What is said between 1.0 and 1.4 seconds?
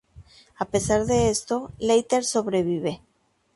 de